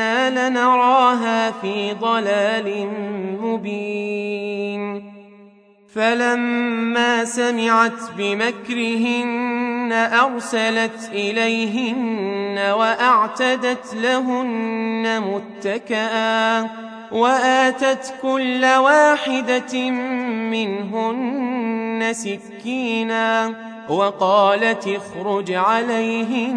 [0.00, 2.88] إنا لنراها في ضلال
[3.42, 5.12] مبين
[5.94, 16.70] فلما سمعت بمكرهن أرسلت إليهن وأعتدت لهن متكئا
[17.12, 19.90] وآتت كل واحدة
[20.50, 23.54] منهن سكينا
[23.88, 26.56] وقالت اخرج عليهن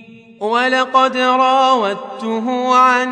[0.41, 3.09] ولقد راودته عن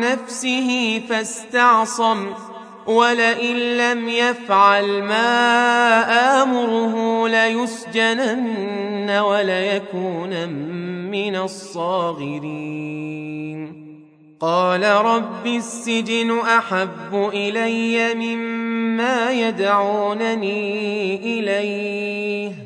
[0.00, 2.26] نفسه فاستعصم
[2.86, 10.48] ولئن لم يفعل ما آمره ليسجنن وليكون
[11.10, 12.96] من الصاغرين.
[14.40, 22.65] قال رب السجن أحب إلي مما يدعونني إليه.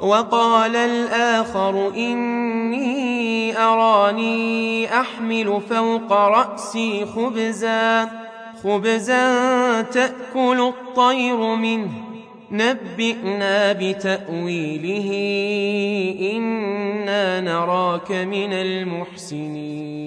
[0.00, 8.10] وقال الآخر إني أراني أحمل فوق رأسي خبزا
[8.64, 11.90] خبزا تأكل الطير منه
[12.50, 15.10] نبئنا بتأويله
[16.36, 20.06] إنا نراك من المحسنين.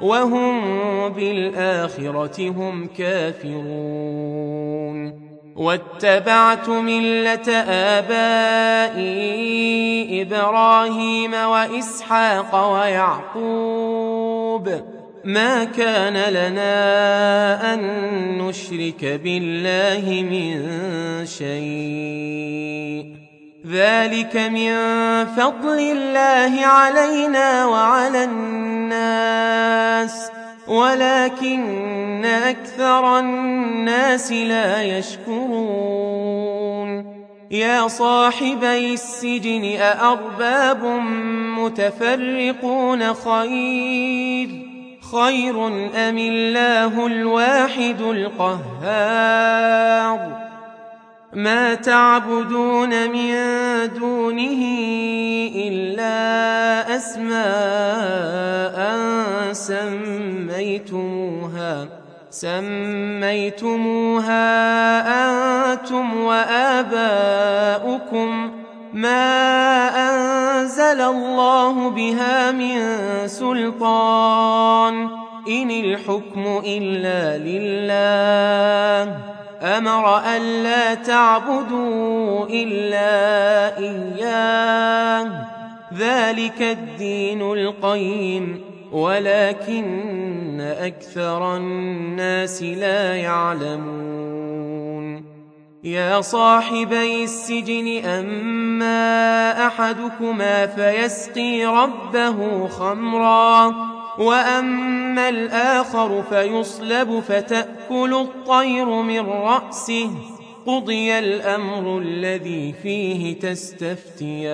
[0.00, 4.86] وهم بالآخرة هم كافرون.
[5.56, 9.06] واتبعت ملة آبائي
[10.22, 14.68] إبراهيم وإسحاق ويعقوب.
[15.24, 17.80] ما كان لنا أن
[18.38, 20.66] نشرك بالله من
[21.26, 23.25] شيء.
[23.70, 24.74] ذلك من
[25.26, 30.14] فضل الله علينا وعلى الناس
[30.68, 36.26] ولكن أكثر الناس لا يشكرون.
[37.50, 40.84] يا صاحبي السجن أأرباب
[41.58, 44.48] متفرقون خير
[45.12, 49.66] خير أم الله الواحد القهار؟
[51.32, 53.34] ما تعبدون من
[53.94, 54.62] دونه
[55.56, 56.16] إلا
[56.96, 58.76] أسماء
[59.52, 61.06] سميتموها
[62.30, 63.66] سميتموها
[65.72, 67.10] أنتم وآباؤكم.
[68.92, 72.78] ما أنزل الله بها من
[73.26, 75.08] سلطان
[75.48, 79.35] إن الحكم إلا لله.
[79.62, 85.46] أمر ألا تعبدوا إلا إياه
[85.94, 88.60] ذلك الدين القيم
[88.92, 94.56] ولكن أكثر الناس لا يعلمون
[95.84, 103.74] يا صاحبي السجن أما أحدكما فيسقي ربه خمرا
[104.18, 110.10] وأما الآخر فيصلب فتأكل الطير من رأسه
[110.66, 114.46] قضي الأمر الذي فيه تستفتيان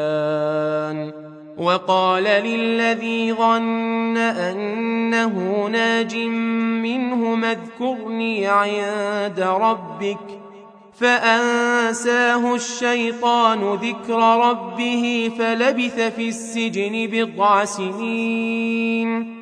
[1.58, 10.18] وقال للذي ظن أنه ناج منه اذكرني عند ربك
[10.92, 14.18] فأنساه الشيطان ذكر
[14.50, 19.41] ربه فلبث في السجن بضع سنين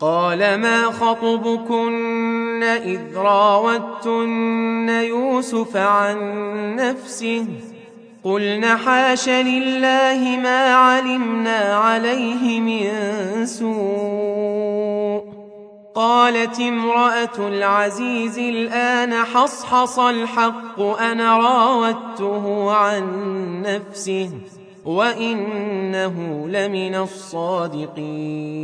[0.00, 6.16] قال ما خطبكن إذ راوتن يوسف عن
[6.76, 7.46] نفسه
[8.24, 12.90] قلن حاش لله ما علمنا عليه من
[13.46, 15.28] سوء
[15.94, 23.02] قالت امرأة العزيز الآن حصحص الحق أنا راودته عن
[23.62, 24.30] نفسه
[24.84, 28.58] وإنه لمن الصادقين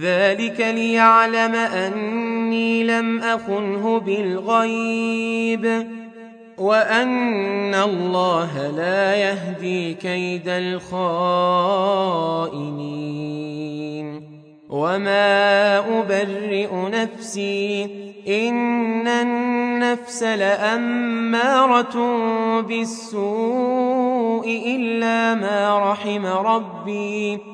[0.00, 5.86] ذلك ليعلم أني لم أخنه بالغيب
[6.58, 10.94] وأن الله لا يهدي كيد الخائنين.
[14.68, 17.84] وما أبرئ نفسي
[18.28, 21.96] إن النفس لأمارة
[22.60, 27.53] بالسوء إلا ما رحم ربي.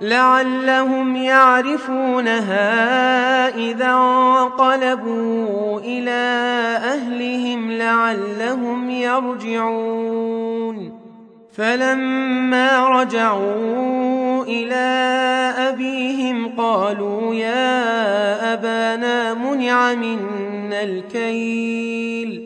[0.00, 2.58] لعلهم يعرفونها
[3.56, 6.10] إذا انقلبوا إلى
[6.84, 10.26] أهلهم لعلهم يرجعون.
[11.56, 14.84] فلما رجعوا إلى
[15.58, 22.45] أبيهم قالوا يا أبانا منع منا الكيل.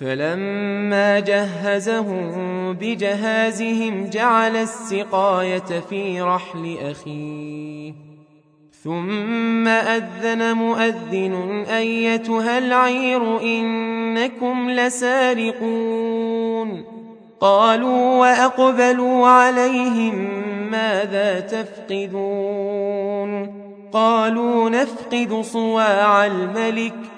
[0.00, 7.92] فلما جهزهم بجهازهم جعل السقاية في رحل أخيه.
[8.84, 15.88] ثم أذن مؤذن أيتها العير إنكم لسارقون.
[17.40, 20.28] قالوا وأقبلوا عليهم
[20.70, 22.88] ماذا تفقدون؟
[23.92, 27.17] قالوا نفقد صواع الملك.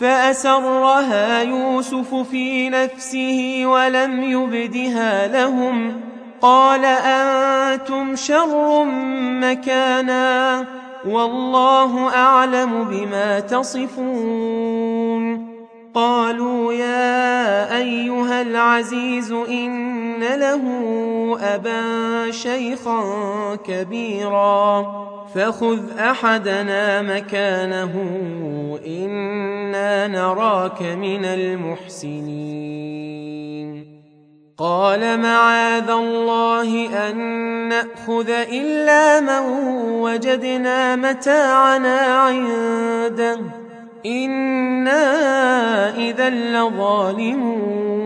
[0.00, 6.00] فأسرها يوسف في نفسه ولم يبدها لهم.
[6.40, 8.84] قال أنتم شر
[9.40, 10.64] مكانا
[11.08, 14.68] والله أعلم بما تصفون.
[15.94, 20.62] قالوا يا أيها العزيز إن له
[21.40, 23.02] أبا شيخا
[23.54, 24.86] كبيرا
[25.34, 27.94] فخذ أحدنا مكانه
[28.86, 32.78] إنا نراك من المحسنين.
[34.58, 37.16] قال معاذ الله أن
[37.68, 39.42] نأخذ إلا من
[40.02, 43.57] وجدنا متاعنا عنده.
[44.06, 45.06] إنا
[45.96, 47.98] إذا لظالمون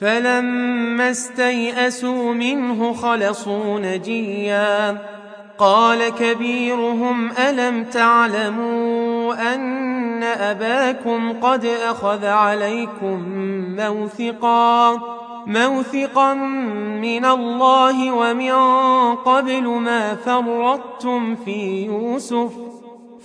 [0.00, 4.98] فلما استيئسوا منه خلصوا نجيا
[5.58, 13.22] قال كبيرهم ألم تعلموا أن أباكم قد أخذ عليكم
[13.76, 15.00] موثقا
[15.46, 16.34] موثقا
[17.02, 18.52] من الله ومن
[19.14, 22.52] قبل ما فرطتم في يوسف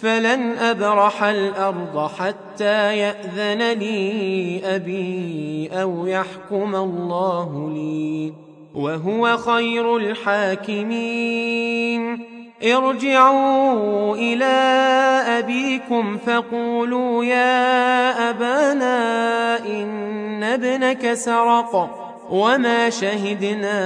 [0.02, 8.34] فلن أبرح الأرض حتى يأذن لي أبي أو يحكم الله لي
[8.76, 11.38] وهو خير الحاكمين
[12.64, 14.46] ارجعوا إلى
[15.40, 21.90] أبيكم فقولوا يا أبانا إن ابنك سرق
[22.30, 23.80] وما شهدنا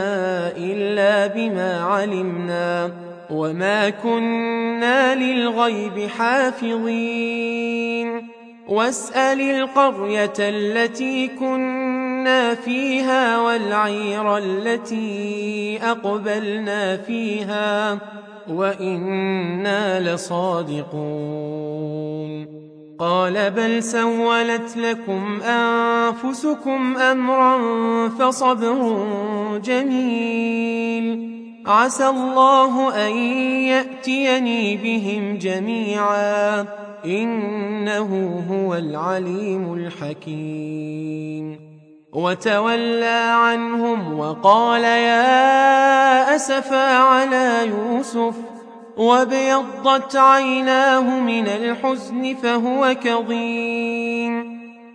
[0.58, 2.91] إلا بما علمنا
[3.32, 7.62] وما كنا للغيب حافظين
[8.67, 18.00] واسأل القرية التي كنا فيها والعير التي أقبلنا فيها
[18.50, 21.72] وإنا لصادقون
[23.00, 27.60] قال بل سولت لكم أنفسكم أمرا
[28.10, 29.08] فصبر
[29.63, 33.17] جميل عسى الله أن
[33.67, 36.65] يأتيني بهم جميعا.
[37.06, 41.60] إنه هو العليم الحكيم.
[42.13, 48.36] وتولى عنهم وقال يا أسفا على يوسف.
[48.97, 54.50] وابيضت عيناه من الحزن فهو كظيم.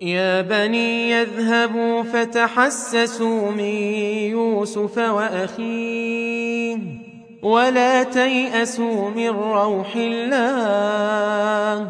[0.00, 3.74] يا بني يذهبوا فتحسسوا من
[4.30, 6.78] يوسف وأخيه
[7.42, 11.88] ولا تيأسوا من روح الله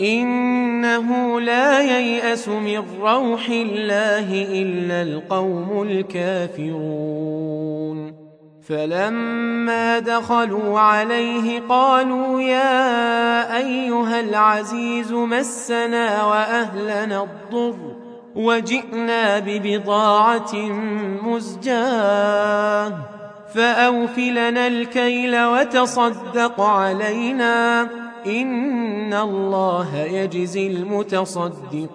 [0.00, 7.24] إنه لا ييأس من روح الله إلا القوم الكافرون
[8.68, 17.96] فلما دخلوا عليه قالوا يا أيها العزيز مسنا وأهلنا الضر
[18.34, 20.54] وجئنا ببضاعة
[21.22, 22.92] مزجاة
[23.54, 27.82] فأوفلنا الكيل وتصدق علينا
[28.26, 31.94] إن الله يجزي المتصدقين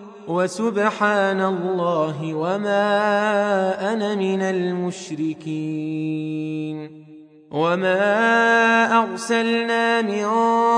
[0.27, 5.81] وسبحان الله وما أنا من المشركين.
[7.51, 10.25] وما أرسلنا من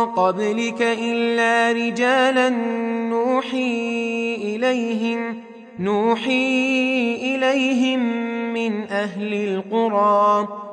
[0.05, 2.49] قبلك إلا رجالا
[3.09, 5.39] نوحي إليهم
[5.79, 7.99] نوحي إليهم
[8.53, 10.72] من أهل القرى.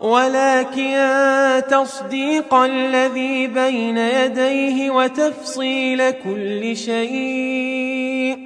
[0.00, 8.38] ولكن تصديق الذي بين يديه وتفصيل كل شيء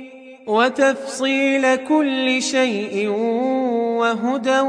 [0.46, 3.08] وتفصيل كل شيء
[3.98, 4.60] وهدى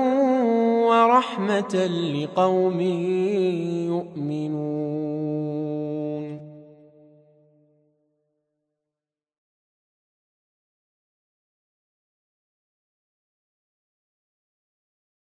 [0.87, 1.75] ورحمة
[2.15, 2.81] لقوم
[3.91, 5.14] يؤمنون.